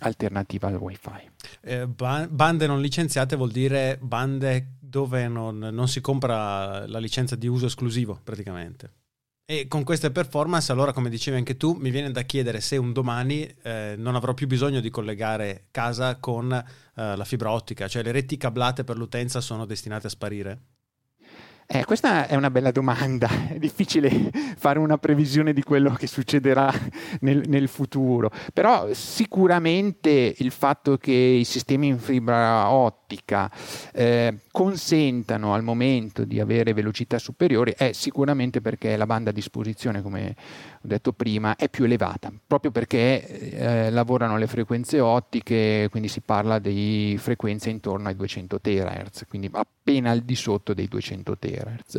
alternativa 0.00 0.68
al 0.68 0.76
wifi. 0.76 1.30
Eh, 1.60 1.86
bande 1.86 2.66
non 2.66 2.80
licenziate 2.80 3.36
vuol 3.36 3.50
dire 3.50 3.98
bande 4.00 4.76
dove 4.80 5.28
non, 5.28 5.58
non 5.58 5.88
si 5.88 6.00
compra 6.00 6.86
la 6.86 6.98
licenza 6.98 7.36
di 7.36 7.46
uso 7.46 7.66
esclusivo 7.66 8.18
praticamente. 8.22 8.92
E 9.50 9.66
con 9.66 9.82
queste 9.82 10.10
performance, 10.10 10.70
allora, 10.72 10.92
come 10.92 11.08
dicevi 11.08 11.38
anche 11.38 11.56
tu, 11.56 11.72
mi 11.72 11.88
viene 11.88 12.10
da 12.10 12.20
chiedere 12.20 12.60
se 12.60 12.76
un 12.76 12.92
domani 12.92 13.46
eh, 13.62 13.94
non 13.96 14.14
avrò 14.14 14.34
più 14.34 14.46
bisogno 14.46 14.80
di 14.80 14.90
collegare 14.90 15.68
casa 15.70 16.16
con 16.18 16.52
eh, 16.52 17.16
la 17.16 17.24
fibra 17.24 17.50
ottica, 17.52 17.88
cioè 17.88 18.02
le 18.02 18.12
reti 18.12 18.36
cablate 18.36 18.84
per 18.84 18.98
l'utenza 18.98 19.40
sono 19.40 19.64
destinate 19.64 20.08
a 20.08 20.10
sparire? 20.10 20.60
Eh, 21.70 21.84
questa 21.84 22.26
è 22.26 22.34
una 22.34 22.50
bella 22.50 22.70
domanda, 22.70 23.28
è 23.50 23.58
difficile 23.58 24.30
fare 24.56 24.78
una 24.78 24.96
previsione 24.96 25.52
di 25.52 25.62
quello 25.62 25.90
che 25.92 26.06
succederà 26.06 26.72
nel, 27.20 27.42
nel, 27.46 27.68
futuro, 27.68 28.30
però 28.54 28.90
sicuramente 28.94 30.34
il 30.38 30.50
fatto 30.50 30.96
che 30.96 31.12
i 31.12 31.44
sistemi 31.44 31.88
in 31.88 31.98
fibra 31.98 32.70
ottica 32.70 33.52
eh, 33.92 34.38
consentano 34.50 35.52
al 35.52 35.62
momento 35.62 36.24
di 36.24 36.40
avere 36.40 36.72
velocità 36.72 37.18
superiori 37.18 37.74
è 37.76 37.92
sicuramente 37.92 38.62
perché 38.62 38.96
la 38.96 39.04
banda 39.04 39.28
a 39.28 39.34
disposizione, 39.34 40.00
come 40.00 40.36
detto 40.82 41.12
prima, 41.12 41.56
è 41.56 41.68
più 41.68 41.84
elevata, 41.84 42.32
proprio 42.46 42.70
perché 42.70 43.26
eh, 43.26 43.90
lavorano 43.90 44.36
le 44.36 44.46
frequenze 44.46 45.00
ottiche, 45.00 45.88
quindi 45.90 46.08
si 46.08 46.20
parla 46.20 46.58
di 46.58 47.16
frequenze 47.18 47.70
intorno 47.70 48.08
ai 48.08 48.16
200 48.16 48.60
THz, 48.60 49.24
quindi 49.28 49.50
appena 49.52 50.10
al 50.10 50.20
di 50.20 50.34
sotto 50.34 50.74
dei 50.74 50.88
200 50.88 51.38
THz. 51.38 51.98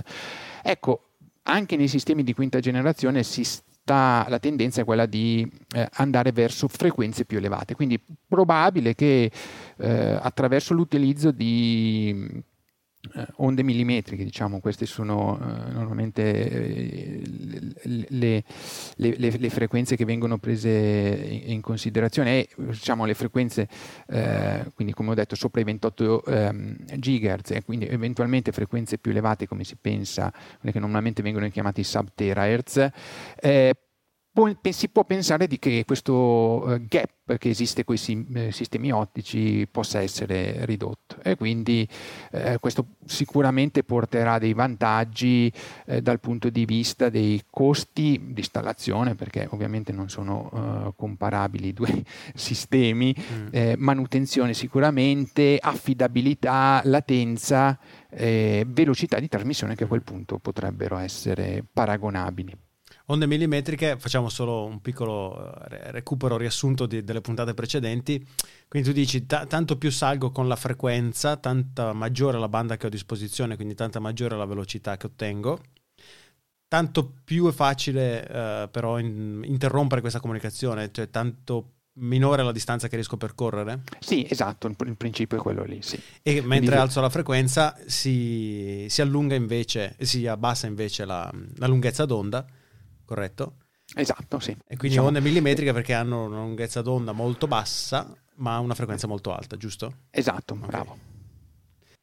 Ecco, 0.64 1.04
anche 1.44 1.76
nei 1.76 1.88
sistemi 1.88 2.24
di 2.24 2.34
quinta 2.34 2.60
generazione 2.60 3.24
si 3.24 3.44
sta, 3.44 4.26
la 4.30 4.40
tendenza 4.40 4.82
è 4.82 4.86
quella 4.86 5.06
di 5.06 5.50
eh, 5.76 5.88
andare 5.94 6.32
verso 6.32 6.68
frequenze 6.68 7.26
più 7.26 7.38
elevate, 7.38 7.76
quindi 7.76 8.00
probabile 8.28 8.94
che 8.96 9.32
eh, 9.78 10.20
attraverso 10.22 10.74
l'utilizzo 10.74 11.32
di 11.32 12.14
eh, 12.16 12.44
onde 13.38 13.64
millimetriche, 13.64 14.24
diciamo, 14.24 14.60
queste 14.60 14.86
sono 14.86 15.40
eh, 15.40 15.72
normalmente 15.72 16.50
eh, 16.50 17.22
le, 17.84 18.06
le, 18.10 18.44
le, 19.18 19.38
le, 19.38 19.50
frequenze 19.50 19.96
che 19.96 20.04
vengono 20.04 20.38
prese 20.38 20.70
in, 20.70 21.54
in 21.54 21.62
considerazione. 21.62 22.40
E 22.40 22.50
diciamo, 22.58 23.06
le 23.06 23.14
frequenze, 23.14 23.68
eh, 24.08 24.72
quindi 24.76 24.94
come 24.94 25.12
ho 25.12 25.14
detto, 25.14 25.36
sopra 25.36 25.62
i 25.62 25.64
28 25.64 26.26
ehm, 26.26 26.76
GHz 26.98 27.52
e 27.52 27.64
quindi 27.64 27.88
eventualmente 27.88 28.52
frequenze 28.52 28.98
più 28.98 29.12
elevate 29.12 29.48
come 29.48 29.64
si 29.64 29.78
pensa, 29.80 30.32
quelle 30.60 30.74
che 30.74 30.80
normalmente 30.80 31.22
vengono 31.22 31.48
chiamate 31.50 31.84
sub-terahertz, 31.84 32.90
eh, 33.40 33.74
si 34.72 34.90
può 34.90 35.04
pensare 35.04 35.48
di 35.48 35.60
che 35.60 35.84
questo 35.86 36.74
eh, 36.74 36.86
gap 36.88 37.38
che 37.38 37.50
esiste 37.50 37.84
con 37.84 37.96
i 37.96 38.28
eh, 38.34 38.52
sistemi 38.52 38.92
ottici 38.92 39.68
possa 39.70 40.02
essere 40.02 40.66
ridotto 40.66 41.18
e 41.22 41.36
quindi 41.36 41.88
eh, 42.32 42.58
questo 42.60 42.86
sicuramente 43.06 43.84
porterà 43.84 44.40
dei 44.40 44.54
vantaggi 44.54 45.52
eh, 45.86 46.02
dal 46.02 46.20
punto 46.20 46.50
di 46.50 46.66
vista 46.66 47.10
dei 47.10 47.44
costi 47.50 48.20
di 48.32 48.40
installazione 48.40 49.16
perché 49.16 49.48
ovviamente 49.52 49.92
non 49.92 50.10
sono 50.10 50.50
uh, 50.52 50.94
comparabili 50.96 51.68
i 51.68 51.74
due 51.74 52.04
sistemi, 52.34 53.14
mm. 53.16 53.48
eh, 53.52 53.76
manutenzione 53.78 54.54
sicuramente, 54.54 55.58
affidabilità, 55.60 56.82
latenza, 56.86 57.78
eh, 58.10 58.66
velocità 58.68 59.20
di 59.20 59.28
trasmissione 59.28 59.76
che 59.76 59.84
a 59.84 59.88
quel 59.88 60.04
punto 60.04 60.40
potrebbero 60.40 60.98
essere 60.98 61.64
paragonabili. 61.72 62.68
Onde 63.12 63.26
millimetriche, 63.26 63.98
facciamo 63.98 64.30
solo 64.30 64.66
un 64.66 64.82
piccolo 64.82 65.52
eh, 65.68 65.92
recupero 65.92 66.38
riassunto 66.38 66.86
di, 66.86 67.04
delle 67.04 67.22
puntate 67.22 67.56
precedenti. 67.56 68.24
Quindi 68.68 68.88
tu 68.88 68.94
dici, 68.94 69.26
t- 69.26 69.48
tanto 69.48 69.80
più 69.80 69.90
salgo 69.90 70.32
con 70.32 70.48
la 70.48 70.56
frequenza, 70.56 71.36
tanta 71.38 71.92
maggiore 71.94 72.38
la 72.38 72.50
banda 72.50 72.78
che 72.78 72.86
ho 72.86 72.88
a 72.88 72.92
disposizione, 72.92 73.56
quindi 73.56 73.74
tanta 73.74 74.00
maggiore 74.00 74.38
la 74.38 74.46
velocità 74.46 74.96
che 74.96 75.08
ottengo. 75.08 75.60
Tanto 76.68 77.14
più 77.24 77.48
è 77.48 77.52
facile 77.52 78.20
uh, 78.30 78.70
però 78.70 79.00
in- 79.00 79.42
interrompere 79.44 80.02
questa 80.02 80.20
comunicazione, 80.20 80.92
cioè 80.92 81.10
tanto 81.10 81.78
minore 81.94 82.44
la 82.44 82.52
distanza 82.52 82.88
che 82.88 82.94
riesco 82.94 83.16
a 83.16 83.18
percorrere? 83.18 83.82
Sì, 83.98 84.24
esatto, 84.30 84.68
il 84.68 84.96
principio 84.96 85.40
è 85.40 85.42
quello 85.42 85.64
lì, 85.64 85.82
sì. 85.82 86.00
E 86.22 86.34
mentre 86.34 86.58
Quindi... 86.58 86.76
alzo 86.76 87.02
la 87.02 87.10
frequenza 87.10 87.76
si, 87.88 88.86
si, 88.88 89.02
allunga 89.02 89.34
invece, 89.34 89.96
si 90.00 90.28
abbassa 90.28 90.68
invece 90.68 91.06
la, 91.06 91.28
la 91.56 91.66
lunghezza 91.66 92.06
d'onda 92.06 92.46
corretto? 93.10 93.56
Esatto, 93.96 94.40
sì. 94.40 94.52
E 94.52 94.78
quindi 94.78 94.90
diciamo... 94.90 95.08
onde 95.08 95.20
millimetriche 95.20 95.74
perché 95.74 95.94
hanno 95.94 96.26
una 96.26 96.38
lunghezza 96.38 96.82
d'onda 96.82 97.12
molto 97.12 97.48
bassa, 97.48 98.16
ma 98.36 98.60
una 98.60 98.76
frequenza 98.76 99.08
molto 99.08 99.34
alta, 99.34 99.58
giusto? 99.58 99.94
Esatto, 100.12 100.54
okay. 100.54 100.68
bravo. 100.68 100.98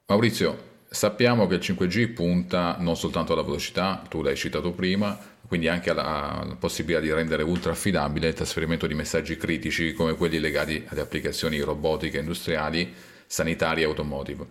Maurizio, 0.08 0.74
sappiamo 0.88 1.46
che 1.46 1.54
il 1.54 1.60
5G 1.60 2.12
punta 2.12 2.76
non 2.80 2.96
soltanto 2.96 3.32
alla 3.32 3.42
velocità, 3.42 4.02
tu 4.08 4.20
l'hai 4.20 4.36
citato 4.36 4.72
prima, 4.72 5.16
quindi 5.46 5.68
anche 5.68 5.90
alla, 5.90 6.40
alla 6.40 6.56
possibilità 6.56 7.00
di 7.00 7.12
rendere 7.12 7.44
ultra 7.44 7.70
affidabile 7.70 8.28
il 8.28 8.34
trasferimento 8.34 8.86
di 8.88 8.94
messaggi 8.94 9.36
critici 9.36 9.92
come 9.92 10.16
quelli 10.16 10.40
legati 10.40 10.84
alle 10.88 11.00
applicazioni 11.00 11.60
robotiche 11.60 12.18
industriali, 12.18 12.92
sanitarie 13.26 13.84
e 13.84 13.86
automotive. 13.86 14.46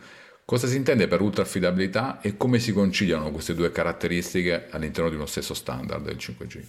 Cosa 0.46 0.68
si 0.68 0.76
intende 0.76 1.08
per 1.08 1.22
ultra-affidabilità 1.22 2.22
e 2.22 2.38
come 2.38 2.60
si 2.60 2.72
conciliano 2.72 3.32
queste 3.32 3.56
due 3.56 3.72
caratteristiche 3.72 4.68
all'interno 4.70 5.10
di 5.10 5.16
uno 5.16 5.26
stesso 5.26 5.56
standard 5.56 6.04
del 6.04 6.18
5G? 6.18 6.64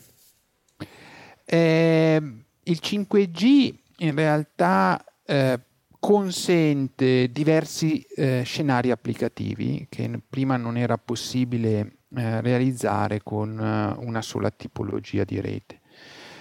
Eh, 1.44 2.22
il 2.62 2.80
5G 2.82 3.74
in 3.98 4.14
realtà 4.14 5.04
eh, 5.26 5.60
consente 6.00 7.30
diversi 7.30 8.00
eh, 8.00 8.42
scenari 8.44 8.90
applicativi 8.90 9.86
che 9.90 10.22
prima 10.26 10.56
non 10.56 10.78
era 10.78 10.96
possibile 10.96 11.98
eh, 12.16 12.40
realizzare 12.40 13.22
con 13.22 13.60
eh, 13.60 14.02
una 14.02 14.22
sola 14.22 14.50
tipologia 14.50 15.24
di 15.24 15.38
rete. 15.38 15.82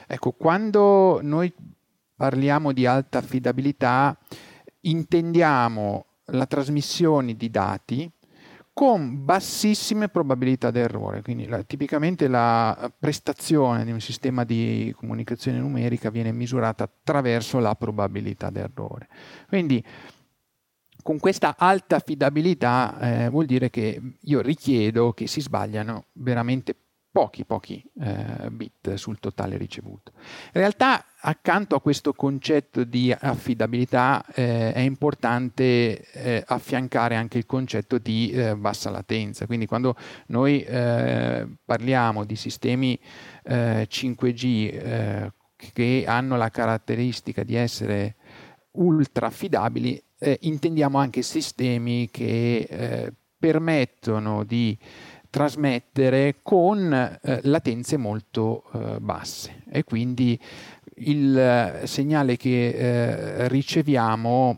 Ecco, 0.07 0.31
quando 0.31 1.19
noi 1.21 1.53
parliamo 2.15 2.71
di 2.71 2.85
alta 2.85 3.17
affidabilità, 3.17 4.17
intendiamo 4.79 6.05
la 6.27 6.45
trasmissione 6.45 7.35
di 7.35 7.49
dati 7.49 8.11
con 8.73 9.23
bassissime 9.23 10.09
probabilità 10.09 10.69
d'errore. 10.69 11.21
Quindi 11.21 11.47
la, 11.47 11.63
tipicamente 11.63 12.27
la 12.27 12.91
prestazione 12.97 13.85
di 13.85 13.91
un 13.91 14.01
sistema 14.01 14.43
di 14.43 14.93
comunicazione 14.97 15.59
numerica 15.59 16.09
viene 16.09 16.33
misurata 16.33 16.83
attraverso 16.83 17.59
la 17.59 17.73
probabilità 17.75 18.49
d'errore. 18.49 19.07
Quindi 19.47 19.81
con 21.01 21.19
questa 21.19 21.55
alta 21.57 21.97
affidabilità 21.97 22.97
eh, 22.99 23.29
vuol 23.29 23.45
dire 23.45 23.69
che 23.69 24.01
io 24.19 24.41
richiedo 24.41 25.13
che 25.13 25.27
si 25.27 25.39
sbagliano 25.39 26.07
veramente 26.13 26.75
pochi 27.15 27.45
pochi 27.45 27.81
eh, 28.01 28.49
bit 28.51 28.95
sul 28.95 29.21
totale 29.21 29.55
ricevuto. 29.55 30.11
In 30.17 30.59
realtà 30.59 31.05
accanto 31.21 31.77
a 31.77 31.79
questo 31.79 32.11
concetto 32.11 32.83
di 32.83 33.09
affidabilità 33.17 34.21
eh, 34.33 34.73
è 34.73 34.81
importante 34.81 36.11
eh, 36.11 36.43
affiancare 36.45 37.15
anche 37.15 37.37
il 37.37 37.45
concetto 37.45 37.99
di 37.99 38.31
eh, 38.31 38.57
bassa 38.57 38.89
latenza, 38.89 39.45
quindi 39.45 39.65
quando 39.65 39.95
noi 40.27 40.61
eh, 40.63 41.47
parliamo 41.63 42.25
di 42.25 42.35
sistemi 42.35 42.99
5G 43.47 44.43
eh, 44.73 45.31
che 45.55 46.03
hanno 46.05 46.35
la 46.35 46.49
caratteristica 46.49 47.43
di 47.43 47.55
essere 47.55 48.15
ultra 48.71 49.27
affidabili, 49.27 50.03
intendiamo 50.17 50.97
anche 50.97 51.21
sistemi 51.21 52.09
che 52.11 53.13
permettono 53.37 54.43
di 54.43 54.77
trasmettere 55.35 56.37
con 56.41 56.93
eh, 56.93 57.39
latenze 57.43 57.97
molto 57.97 58.63
eh, 58.71 58.99
basse 59.01 59.63
e 59.69 59.83
quindi 59.83 60.39
il 60.99 61.37
eh, 61.37 61.81
segnale 61.87 62.37
che 62.37 62.69
eh, 62.69 63.47
riceviamo 63.49 64.57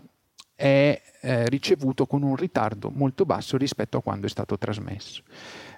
è 0.53 1.01
eh, 1.21 1.49
ricevuto 1.49 2.05
con 2.05 2.21
un 2.21 2.35
ritardo 2.35 2.91
molto 2.93 3.25
basso 3.25 3.57
rispetto 3.57 3.97
a 3.97 4.03
quando 4.03 4.27
è 4.27 4.29
stato 4.29 4.55
trasmesso. 4.59 5.23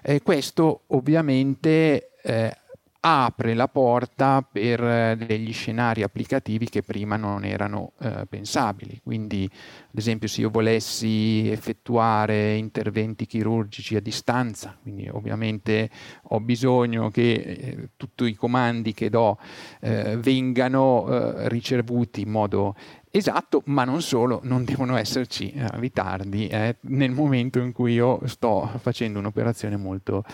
E 0.02 0.20
questo 0.20 0.82
ovviamente 0.88 2.10
eh, 2.22 2.54
apre 3.00 3.54
la 3.54 3.68
porta 3.68 4.46
per 4.50 4.82
eh, 4.82 5.16
degli 5.16 5.52
scenari 5.52 6.02
applicativi 6.02 6.68
che 6.68 6.82
prima 6.82 7.16
non 7.16 7.44
erano 7.44 7.92
eh, 7.98 8.26
pensabili. 8.28 9.00
Quindi, 9.02 9.48
ad 9.50 9.98
esempio, 9.98 10.28
se 10.28 10.42
io 10.42 10.50
volessi 10.50 11.48
effettuare 11.48 12.54
interventi 12.56 13.26
chirurgici 13.26 13.96
a 13.96 14.00
distanza, 14.00 14.76
quindi 14.80 15.08
ovviamente 15.08 15.88
ho 16.24 16.40
bisogno 16.40 17.10
che 17.10 17.32
eh, 17.32 17.88
tutti 17.96 18.24
i 18.24 18.34
comandi 18.34 18.92
che 18.92 19.08
do 19.08 19.38
eh, 19.80 20.16
vengano 20.18 21.06
eh, 21.08 21.48
ricevuti 21.48 22.20
in 22.20 22.30
modo 22.30 22.74
esatto, 23.10 23.62
ma 23.66 23.84
non 23.84 24.02
solo, 24.02 24.40
non 24.44 24.64
devono 24.64 24.96
esserci 24.96 25.50
eh, 25.50 25.66
ritardi 25.72 26.46
eh, 26.46 26.76
nel 26.82 27.10
momento 27.10 27.58
in 27.58 27.72
cui 27.72 27.94
io 27.94 28.20
sto 28.26 28.70
facendo 28.78 29.18
un'operazione 29.18 29.76
molto 29.76 30.24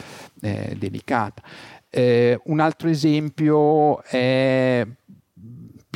eh, 0.42 0.75
delicata. 0.78 1.42
Eh, 1.88 2.38
un 2.45 2.61
altro 2.61 2.88
esempio 2.88 4.02
è 4.02 4.87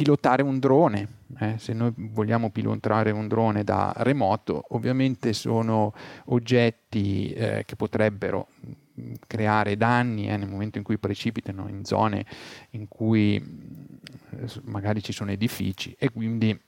pilotare 0.01 0.43
un 0.43 0.59
drone. 0.59 1.19
Eh, 1.39 1.59
se 1.59 1.73
noi 1.73 1.93
vogliamo 1.95 2.51
pilotare 2.51 3.11
un 3.11 3.29
drone 3.29 3.65
da 3.65 3.93
remoto, 3.99 4.65
ovviamente 4.71 5.33
sono 5.33 5.93
oggetti 6.27 7.31
eh, 7.33 7.65
che 7.67 7.77
potrebbero 7.77 8.49
mm, 8.59 9.13
creare 9.27 9.77
danni 9.77 10.29
eh, 10.29 10.37
nel 10.37 10.49
momento 10.49 10.79
in 10.79 10.85
cui 10.85 10.99
precipitano 10.99 11.69
in 11.69 11.85
zone 11.85 12.25
in 12.71 12.89
cui 12.89 13.41
mm, 13.41 14.47
magari 14.65 15.03
ci 15.03 15.13
sono 15.13 15.31
edifici 15.31 15.95
e 15.99 16.11
quindi 16.11 16.59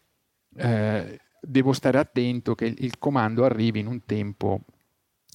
eh, 0.57 1.21
devo 1.41 1.73
stare 1.73 1.99
attento 1.99 2.55
che 2.55 2.67
il 2.67 2.99
comando 2.99 3.45
arrivi 3.45 3.81
in 3.81 3.87
un 3.87 4.05
tempo 4.05 4.61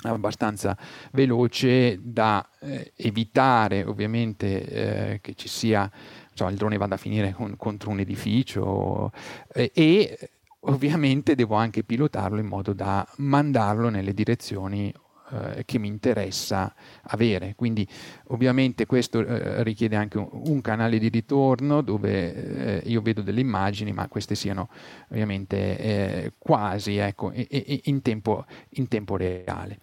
abbastanza 0.04 0.78
veloce 1.12 2.00
da 2.02 2.48
eh, 2.60 2.94
evitare 2.96 3.84
ovviamente 3.84 5.14
eh, 5.14 5.22
che 5.22 5.34
ci 5.34 5.48
sia 5.48 5.90
cioè, 6.34 6.52
il 6.52 6.58
drone 6.58 6.78
vada 6.78 6.96
a 6.96 7.00
finire 7.00 7.34
con, 7.34 7.56
contro 7.58 7.90
un 7.90 8.00
edificio 8.00 9.12
eh, 9.54 9.72
e 9.74 10.30
ovviamente 10.62 11.34
devo 11.34 11.56
anche 11.56 11.84
pilotarlo 11.84 12.40
in 12.40 12.46
modo 12.46 12.74
da 12.74 13.08
mandarlo 13.18 13.90
nelle 13.90 14.14
direzioni 14.14 14.94
eh, 15.30 15.66
che 15.66 15.78
mi 15.78 15.88
interessa 15.88 16.74
avere. 17.04 17.54
Quindi 17.56 17.88
ovviamente 18.28 18.86
questo 18.86 19.20
eh, 19.20 19.64
richiede 19.64 19.96
anche 19.96 20.18
un, 20.18 20.30
un, 20.32 20.62
canale 20.62 21.00
di 21.00 21.10
ritorno 21.10 21.82
dove 21.82 22.82
eh, 22.84 22.90
io 22.90 23.02
vedo 23.02 23.22
delle 23.22 23.42
immagini, 23.42 23.92
ma 23.92 24.08
queste 24.08 24.36
siano 24.36 24.70
ovviamente 25.10 25.78
eh, 25.78 26.34
quasi 26.38 26.98
ecco, 26.98 27.32
in, 27.34 28.02
tempo, 28.02 28.46
in 28.70 28.88
tempo 28.88 29.18
reale. 29.18 29.80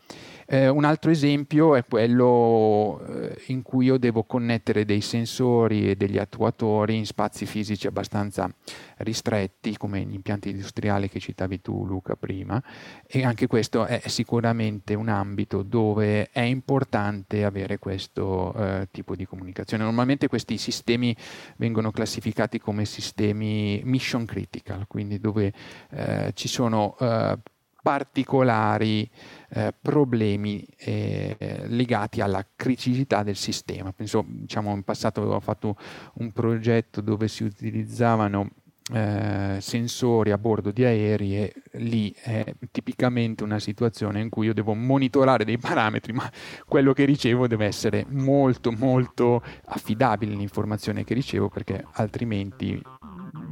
Eh, 0.47 0.69
un 0.69 0.85
altro 0.85 1.11
esempio 1.11 1.75
è 1.75 1.85
quello 1.85 3.05
eh, 3.07 3.43
in 3.47 3.63
cui 3.63 3.87
io 3.87 3.99
devo 3.99 4.25
connettere 4.25 4.85
dei 4.85 5.01
sensori 5.01 5.91
e 5.91 5.97
degli 5.97 6.19
attuatori 6.19 6.97
in 6.97 7.07
spazi 7.07 7.47
fisici 7.47 7.87
abbastanza 7.87 8.53
ristretti, 8.99 9.77
come 9.77 10.01
gli 10.03 10.15
impianti 10.15 10.51
industriali 10.51 11.09
che 11.09 11.19
citavi 11.19 11.61
tu 11.61 11.87
Luca 11.87 12.17
prima, 12.17 12.63
e 13.07 13.25
anche 13.25 13.47
questo 13.47 13.87
è 13.87 14.03
sicuramente 14.07 14.95
un 14.95 15.09
ambito 15.09 15.63
dove 15.63 16.31
è 16.31 16.41
importante 16.41 17.45
avere 17.45 17.79
questo 17.79 18.55
eh, 18.55 18.89
tipo 18.91 19.17
di 19.17 19.27
comunicazione. 19.27 19.85
Normalmente 19.85 20.29
questi 20.29 20.59
sistemi 20.59 21.17
vengono 21.57 21.91
classificati 21.91 22.59
come 22.59 22.85
sistemi 22.85 23.81
mission 23.85 24.25
critical, 24.25 24.87
quindi 24.87 25.19
dove 25.19 25.53
eh, 25.91 26.31
ci 26.35 26.49
sono 26.49 26.97
eh, 27.01 27.39
particolari 27.85 29.07
eh, 29.51 29.75
problemi 29.79 30.67
eh, 30.79 31.65
legati 31.67 32.23
alla 32.23 32.43
criticità 32.57 33.23
del 33.23 33.37
sistema. 33.37 33.93
Penso, 33.93 34.25
diciamo, 34.27 34.73
in 34.73 34.85
passato 34.85 35.21
avevo 35.21 35.39
fatto 35.39 35.77
un 36.15 36.33
progetto 36.33 37.03
dove 37.03 37.29
si 37.29 37.45
utilizzavano 37.45 38.49
eh, 38.91 39.59
sensori 39.61 40.31
a 40.31 40.39
bordo 40.39 40.71
di 40.71 40.83
aerei 40.83 41.37
e 41.37 41.55
lì 41.73 42.11
è 42.19 42.55
tipicamente 42.71 43.45
una 43.45 43.59
situazione 43.59 44.21
in 44.21 44.31
cui 44.31 44.47
io 44.47 44.55
devo 44.55 44.73
monitorare 44.73 45.45
dei 45.45 45.59
parametri, 45.59 46.15
ma 46.15 46.31
quello 46.67 46.95
che 46.95 47.05
ricevo 47.05 47.47
deve 47.47 47.67
essere 47.67 48.07
molto 48.09 48.73
molto 48.73 49.43
affidabile 49.67 50.35
l'informazione 50.35 51.05
che 51.05 51.13
ricevo 51.13 51.51
perché 51.51 51.85
altrimenti 51.93 52.81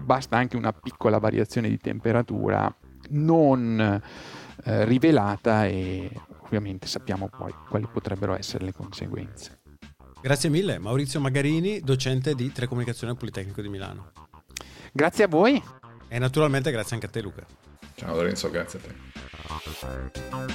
basta 0.03 0.38
anche 0.38 0.57
una 0.57 0.73
piccola 0.73 1.18
variazione 1.18 1.68
di 1.68 1.77
temperatura 1.77 2.75
non 3.12 4.01
eh, 4.64 4.85
rivelata 4.85 5.66
e 5.66 6.11
ovviamente 6.42 6.87
sappiamo 6.87 7.29
poi 7.29 7.53
quali 7.68 7.88
potrebbero 7.90 8.37
essere 8.37 8.64
le 8.64 8.72
conseguenze. 8.72 9.61
Grazie 10.20 10.51
mille, 10.51 10.79
Maurizio 10.79 11.20
Magarini, 11.20 11.81
docente 11.81 12.35
di 12.35 12.53
Telecomunicazione 12.53 13.12
al 13.12 13.18
Politecnico 13.18 13.61
di 13.61 13.68
Milano. 13.68 14.12
Grazie 14.92 15.25
a 15.25 15.29
voi. 15.29 15.61
E 16.09 16.18
naturalmente 16.18 16.70
grazie 16.70 16.94
anche 16.94 17.07
a 17.07 17.11
te 17.11 17.20
Luca. 17.22 17.44
Ciao 17.94 18.14
Lorenzo, 18.14 18.51
grazie 18.51 18.79
a 18.79 18.83
te. 18.83 18.94